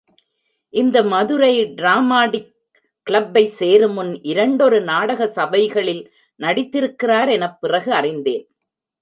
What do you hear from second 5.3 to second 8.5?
சபைகளில் நடித்திருக்கிறார் எனப் பிறகு அறிந்தேன்.